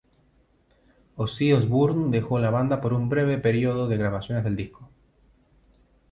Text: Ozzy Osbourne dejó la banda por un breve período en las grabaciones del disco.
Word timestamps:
Ozzy 1.15 1.53
Osbourne 1.53 2.07
dejó 2.09 2.39
la 2.39 2.49
banda 2.49 2.81
por 2.81 2.91
un 2.91 3.07
breve 3.07 3.37
período 3.37 3.83
en 3.83 3.89
las 3.91 3.99
grabaciones 3.99 4.43
del 4.43 4.55
disco. 4.55 4.89